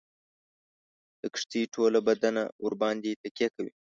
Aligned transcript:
د 1.21 1.23
کښتۍ 1.33 1.63
ټوله 1.73 1.99
بدنه 2.07 2.43
ورباندي 2.63 3.11
تکیه 3.21 3.49
وي. 3.63 3.71